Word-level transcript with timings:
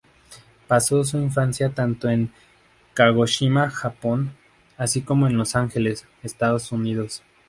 Pasó 0.67 1.03
su 1.03 1.19
infancia 1.19 1.69
tanto 1.69 2.09
en 2.09 2.31
Kagoshima, 2.95 3.69
Japón; 3.69 4.31
así 4.75 5.03
como 5.03 5.27
en 5.27 5.37
Los 5.37 5.55
Ángeles, 5.55 6.07
Estados 6.23 6.71
Unidos. 6.71 7.21